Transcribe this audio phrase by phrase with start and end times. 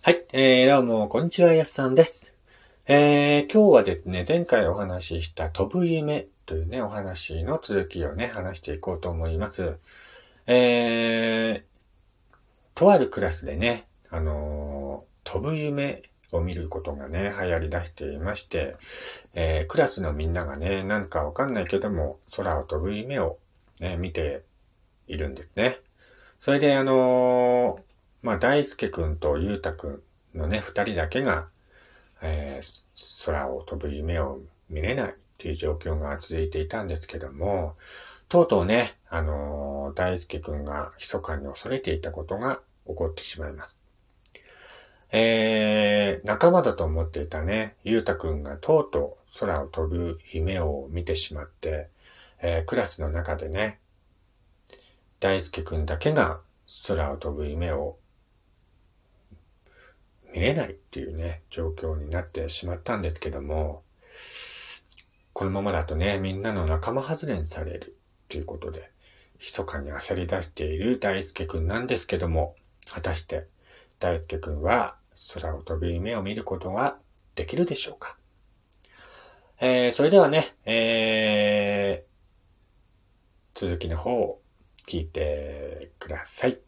[0.00, 2.36] はい、えー、どうも、こんにちは、やすさんです。
[2.86, 9.76] えー、今日はですね、前回お話しした飛ぶ夢というね、お話の続きをね、話していこうと思います。
[10.46, 18.76] えー、とあるクラスでね、あのー飛ぶ夢を見ることがね、流行り出していまして、
[19.34, 23.36] えー、クラスのみんながね、なんかわかんないけども、空を飛ぶ夢を
[23.80, 24.44] ね、見て
[25.08, 25.80] いるんですね。
[26.40, 27.87] それで、あのー
[28.22, 31.48] まあ、大輔くんとゆうたくんのね、二人だけが、
[32.22, 32.88] えー
[33.24, 37.76] 空を飛ぶ夢を見れないっていう状況が続いていたんですけども、
[38.28, 43.76] とうとうね、あのー大輔くんが密かに恐れていたことが起こってしまいます。
[45.10, 51.88] えー、仲間だと思っていたね、ゆうたくんがとうとう空を飛ぶ夢を見てしまって、
[52.40, 53.78] えークラスの中でね、
[55.20, 56.40] 大輔くんだけが
[56.86, 57.96] 空を飛ぶ夢を
[60.32, 63.82] 見れないっていうね、状況になってしまったんですけども、
[65.32, 67.96] このままだとね、みんなの仲間外れにされる
[68.28, 68.90] ということで、
[69.40, 72.56] 密かに焦り出している大輔くんなんですけども、
[72.90, 73.46] 果たして
[74.00, 74.96] 大輔くんは
[75.34, 76.98] 空を飛ぶ夢を見ることが
[77.34, 78.16] できるでしょうか？
[79.60, 84.40] えー、それではね、えー、続きの方を
[84.86, 86.60] 聞いてください。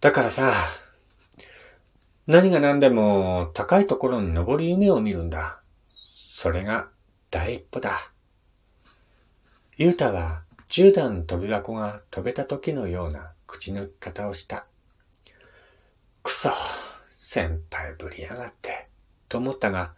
[0.00, 0.54] だからさ、
[2.26, 5.60] 何が何でも高いところに登る夢を見るんだ。
[5.94, 6.88] それが
[7.30, 8.10] 第一歩だ。
[9.76, 14.64] ゆうたは10段飛び箱が飛べた時のような口のき方をした。
[16.22, 16.48] くそ、
[17.20, 18.88] 先輩ぶりやがって、
[19.28, 19.92] と思ったが、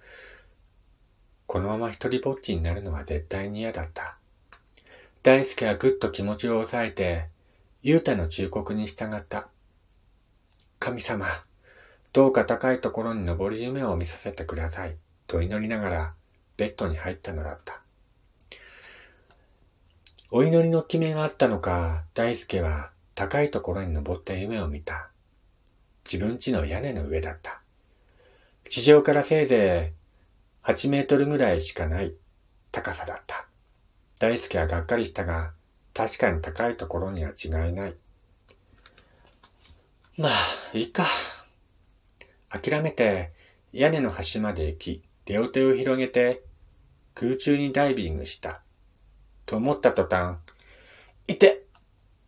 [1.47, 4.17] このまま一人ぼっちになるのは絶対に嫌だった。
[5.23, 7.29] 大輔はぐっと気持ちを抑えて、
[7.83, 9.52] ゆうたの忠告に従った。
[10.83, 11.29] 神様、
[12.13, 14.97] どうか高いところに登る夢を見させてください。
[15.29, 16.15] と祈りながら
[16.57, 17.83] ベッドに入ったのだった。
[20.33, 25.11] お祈りの決めがあったのか、大輔は高いところに登った夢を見た。
[26.05, 27.63] 自分家の屋根の上だった。
[28.69, 29.93] 地上からせいぜ
[30.65, 32.13] い8メートルぐらいしかない
[32.73, 33.47] 高さだった。
[34.19, 35.53] 大輔はがっかりしたが、
[35.95, 37.95] 確かに高いところには違いない。
[40.23, 40.33] まあ、
[40.73, 41.05] いいか。
[42.49, 43.33] 諦めて
[43.73, 46.45] 屋根の端まで行き、両手を広げて
[47.13, 48.63] 空中にダイビングした。
[49.47, 50.37] と思った途端、
[51.27, 51.65] いて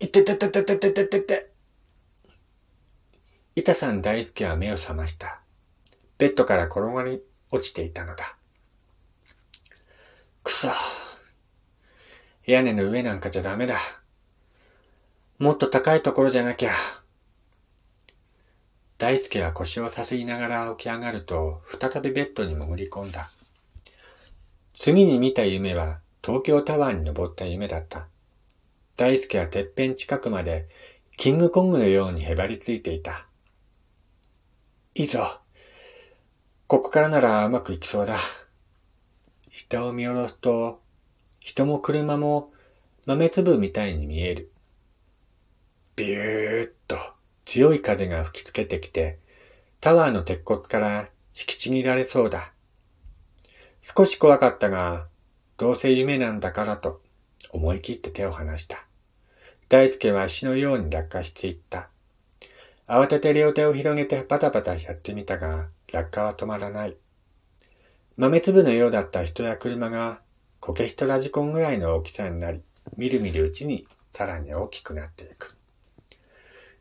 [0.01, 1.51] いててててててててて。
[3.55, 5.41] 板さん大輔は目を覚ました。
[6.19, 7.23] ベッドから転がり
[7.53, 8.37] 落ちていたのだ。
[10.43, 10.69] くそ。
[12.45, 13.79] 屋根の上なんかじゃダメだ。
[15.39, 16.73] もっと高いところじゃなきゃ。
[19.05, 23.31] 大輔は腰をさすりながら起き上がると、再びベッドに潜り込んだ。
[24.79, 28.07] 次に見た夢は、東京タワーに登った夢だった。
[28.97, 30.69] 大輔はてっぺん近くまで、
[31.19, 33.27] キングコングのようにへばりついていた。
[34.95, 35.39] いいぞ。
[36.67, 38.17] ここからならうまくいきそうだ。
[39.53, 40.81] 下を見下ろすと、
[41.41, 42.55] 人も車も
[43.05, 44.51] 豆粒みたいに見える。
[45.95, 47.14] ビューッと
[47.45, 49.19] 強い風が吹きつけてきて、
[49.81, 52.53] タワーの鉄骨から引きちぎられそうだ。
[53.83, 55.07] 少し怖かったが、
[55.57, 57.03] どうせ夢なんだからと
[57.51, 58.87] 思い切って手を離した。
[59.69, 61.89] 大輔は足のように落下していった。
[62.87, 66.97] 慌てて両手を広げてパタパタやってみたが、落下は止まらない。
[68.17, 70.21] 豆粒のようだった人や車が、
[70.61, 72.63] コケヒトラジコンぐらいの大きさになり、
[72.97, 75.57] みるみるうちにさらに大きくなっていく。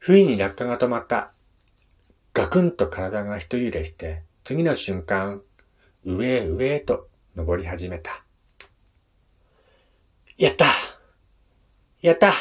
[0.05, 1.31] 不意に落下が止まった。
[2.33, 5.41] ガクンと体が一揺れして、次の瞬間、
[6.03, 8.21] 上へ上へと登り始めた。
[10.37, 10.65] やった
[12.01, 12.33] やった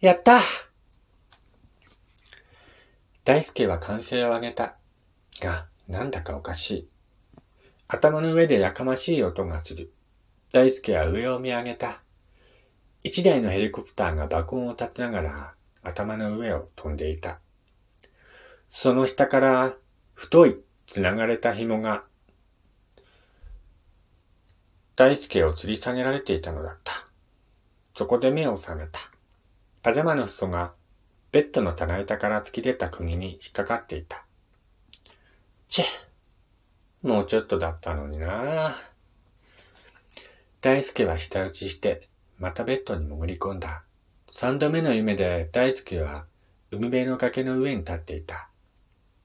[0.00, 0.40] やった
[3.22, 4.74] 大輔は歓声を上げた。
[5.40, 6.88] が、なんだかおかしい。
[7.86, 9.92] 頭の上でやかましい音がする。
[10.52, 12.02] 大輔は上を見上げた。
[13.04, 15.54] 一台のヘリコプターが爆音を立てながら
[15.84, 17.38] 頭の上を飛んでいた。
[18.68, 19.74] その下から
[20.14, 20.56] 太い
[20.88, 22.04] 繋がれた紐が
[24.96, 27.06] 大輔を吊り下げられていたのだった。
[27.96, 29.00] そこで目を覚めた。
[29.82, 30.72] パジャマの裾が
[31.30, 34.24] ベッドの棚板から突き出た釘に引っかかっていた。
[35.68, 35.84] チェ
[37.02, 38.76] もうちょっとだったのにな
[40.60, 42.08] 大輔は舌打ちして、
[42.38, 43.82] またベッドに潜り込んだ。
[44.36, 46.24] 三度目の夢で大輔は
[46.72, 48.48] 海辺の崖の上に立っていた。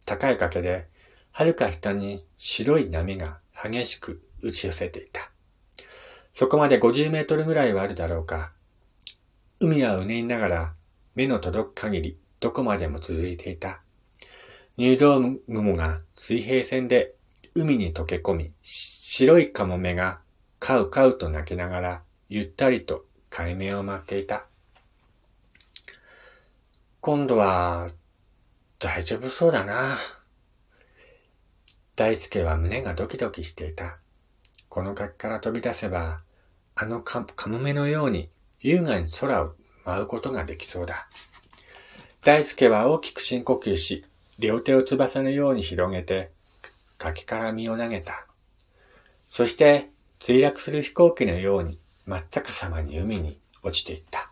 [0.06, 0.86] 高い崖で、
[1.32, 5.32] はるか下に白い波が激しく打ち寄せていた。
[6.36, 8.52] そこまで50メートルぐらいはあるだろうか。
[9.60, 10.74] 海はうねりながら
[11.16, 13.82] 目の届く限りどこまでも続いていた。
[14.78, 17.16] 入道雲が水平線で
[17.56, 20.20] 海に溶け込み、白いカモメが
[20.60, 24.49] カウカウと鳴きながらゆったりと海面を待っていた。
[27.02, 27.92] 今度は
[28.78, 29.98] 大丈夫そうだな。
[31.96, 34.00] 大輔は胸がドキドキしていた。
[34.68, 36.20] この崖から飛び出せば、
[36.76, 38.30] あのカモメのように
[38.60, 39.54] 優雅に空を
[39.86, 41.08] 舞うことができそうだ。
[42.22, 44.06] 大輔は大きく深呼吸し、
[44.38, 46.32] 両手を翼のように広げて、
[46.98, 48.26] 崖から身を投げた。
[49.30, 54.29] そして、墜落する飛行機のように真っ逆さまに海に落ちていった。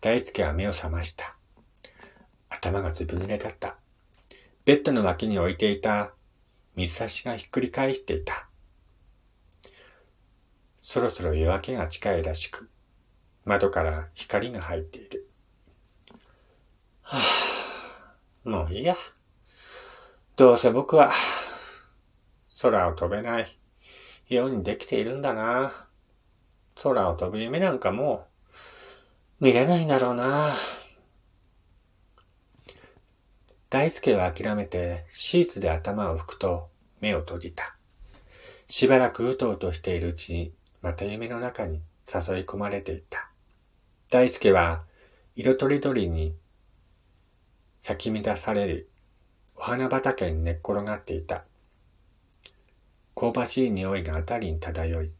[0.00, 1.34] 大輔は目を覚ました。
[2.48, 3.76] 頭がずぶ濡れだった。
[4.64, 6.12] ベッドの脇に置いていた
[6.76, 8.48] 水差しがひっくり返していた。
[10.78, 12.70] そろそろ夜明けが近いらしく、
[13.44, 15.28] 窓から光が入っている。
[17.02, 17.18] は
[18.44, 18.96] あ、もういいや。
[20.36, 21.10] どうせ僕は
[22.62, 23.58] 空を飛べない
[24.28, 25.88] ようにできているんだな。
[26.80, 28.37] 空を飛ぶ夢なんかもう
[29.40, 30.52] 見れないんだろうな。
[33.70, 36.70] 大輔は諦めてシーツで頭を拭くと
[37.00, 37.76] 目を閉じた。
[38.68, 40.52] しばらくうとうとしているうちに
[40.82, 41.74] また夢の中に
[42.12, 43.30] 誘い込まれていた。
[44.10, 44.82] 大輔は
[45.36, 46.34] 色とりどりに
[47.80, 48.88] 咲き乱される
[49.54, 51.44] お花畑に寝っ転がっていた。
[53.14, 55.12] 香ばしい匂いがあたりに漂い、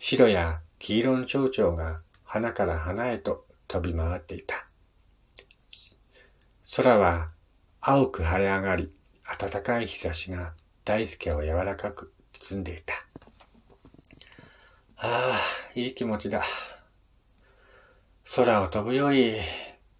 [0.00, 2.00] 白や黄色の蝶々が
[2.34, 4.66] 花から花へと飛び回っていた。
[6.74, 7.30] 空は
[7.80, 8.92] 青く晴れ上がり、
[9.38, 10.52] 暖かい日差しが
[10.84, 12.94] 大輔を柔らかく包んでいた。
[14.96, 15.40] ああ、
[15.76, 16.42] いい気持ちだ。
[18.34, 19.36] 空を飛ぶより、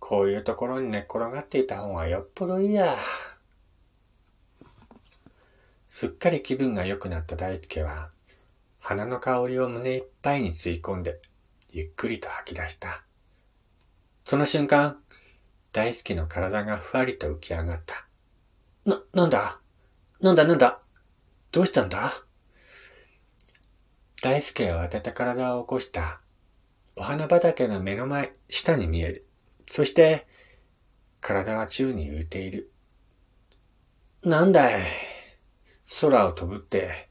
[0.01, 2.97] こういうところに寝っ転がっていた方がよっぽどいいや。
[5.89, 8.11] すっかり気分が良くなった大輔は、
[8.81, 11.21] 花の香りを胸いっぱいに吸い込んで、
[11.77, 13.03] ゆっくりと吐き出した。
[14.25, 14.97] その瞬間、
[15.73, 18.07] 大輔の体がふわりと浮き上がった。
[18.89, 19.59] な、なんだ？
[20.21, 20.79] なんだなんだ？
[21.51, 22.13] どうしたんだ？
[24.23, 26.21] 大輔は当てた体を起こした。
[26.95, 29.27] お花畑の目の前、下に見える。
[29.67, 30.29] そして、
[31.21, 32.71] 体は宙に浮いている。
[34.23, 34.81] なんだい？
[36.01, 37.09] 空を飛ぶって、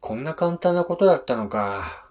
[0.00, 2.05] こんな簡単なことだったのか。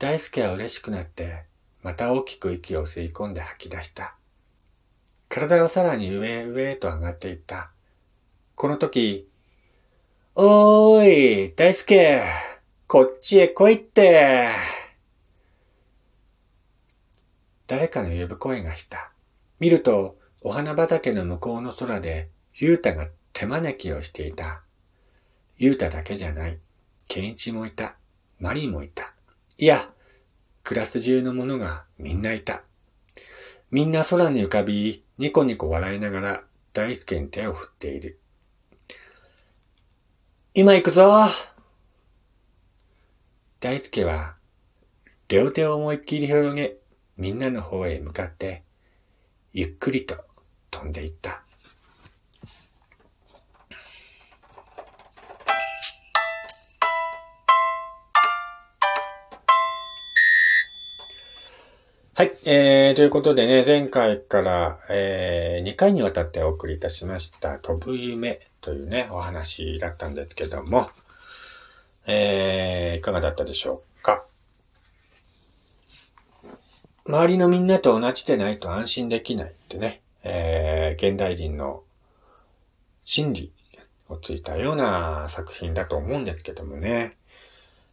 [0.00, 1.44] 大輔は嬉しくなって、
[1.82, 4.16] また大きく息を吸い込んで吐き出した。
[5.28, 7.70] 体はさらに上へ上へと上がっていった。
[8.54, 9.28] この時、
[10.34, 12.22] おーい、大輔、
[12.88, 14.48] こっちへ来いって。
[17.66, 19.12] 誰かの呼ぶ声がした。
[19.58, 24.62] 見ると、お花畑の向こうの空で、ゆうたが手招きをしていた。
[25.58, 26.58] ゆうただけじゃない。
[27.06, 27.96] ケンイチもいた。
[28.38, 29.12] マリーもいた。
[29.60, 29.90] いや、
[30.64, 32.62] クラス中の者がみんないた。
[33.70, 38.18] みんな空に浮かび、ニコニコ笑いながら大輔に手を振っている。
[40.54, 41.26] 今行くぞ
[43.60, 44.36] 大輔は
[45.28, 46.78] 両手を思いっきり広げ、
[47.18, 48.62] みんなの方へ向かって、
[49.52, 50.24] ゆっくりと
[50.70, 51.44] 飛んでいった。
[62.20, 62.36] はい。
[62.44, 70.90] えー、ということでね、前回から、えー、2回にわたってお送りいたしました、飛ぶ夢というね、お話だったんですけども、
[72.06, 74.26] えー、いかがだったでしょうか？
[77.06, 81.84] 周りのみんなと同じでないと安心できないってね、えー、現代人の
[83.06, 83.52] 心理
[84.10, 87.16] をついたような作品だと思うんですけどもね、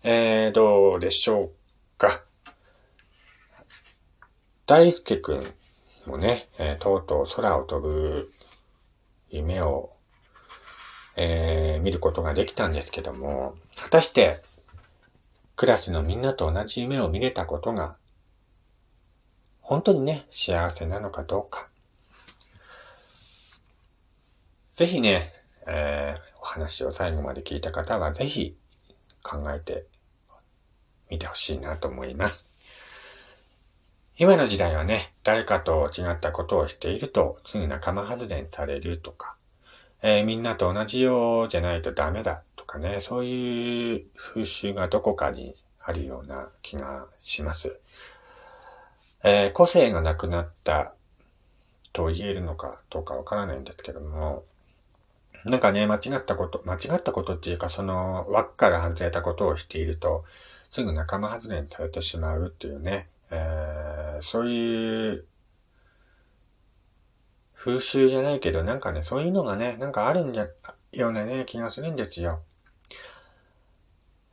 [0.04, 1.52] えー、どうでしょう
[1.98, 2.27] か？
[4.68, 5.54] 大輔くん
[6.06, 8.34] もね、えー、とうとう空を飛ぶ
[9.30, 9.94] 夢を、
[11.16, 14.44] えー、見ることができたんですけども、果たして、
[15.56, 17.96] クラスのみんなと同じ夢を見れたことが、
[19.62, 21.70] 本当にね、幸せなのかどうか。
[24.76, 25.32] ぜひね、
[25.66, 28.58] えー、お話を最後まで聞いた方は、ぜひ、
[29.24, 29.86] 考えて
[31.10, 32.52] みてほしいなと思います。
[34.20, 39.36] 今の時代はね、誰かと違ったことをしていると、すぐ仲間外れにされるとか、
[40.02, 47.78] えー、みんなと同じようじゃないとダメだとかね、そういう風習がどこかにあるような気がします。
[49.24, 50.94] えー、個性がなくなった
[51.94, 54.46] と言えるのかどうかわからないんですけども、
[55.46, 60.26] なんかね、間違ったこと、間違ったことっていうか、その枠から外れたことをしていると、
[60.72, 63.67] すぐ仲間外れにされてしまうっていうね、えー、
[64.22, 65.28] そういう
[67.54, 70.48] 風習じゃないけど、なんかね、そういうのがね、なんかあるんじゃ、
[70.92, 72.42] ようなね、気がするんですよ。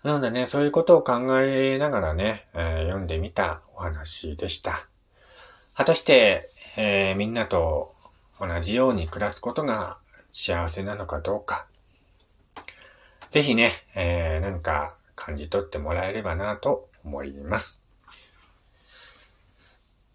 [0.03, 4.87] なのでね、そういうことを考えながらね、えー、読んでみたお話でした。
[5.75, 7.95] 果たして、えー、みんなと
[8.39, 9.99] 同じように暮らすことが
[10.33, 11.67] 幸せなのかどうか。
[13.31, 17.84] ぜひね、えー、なんか感じ取ってもらえればなと思います。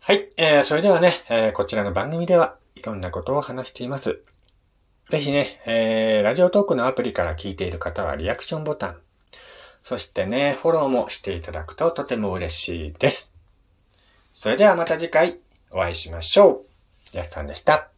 [0.09, 0.27] はい。
[0.37, 4.23] えー、それではね、えー、こちらの番組ではいろんなことを話しています。
[5.11, 8.97] ぜひね、えー、ラジオトークのアプリから聞いている方はリアクションボタン。
[9.83, 13.35] そしてね、フォローもしていただくととても嬉しいです。
[14.31, 15.37] それではまた次回
[15.69, 16.63] お会いしましょ
[17.13, 17.15] う。
[17.15, 17.91] やすさんでした。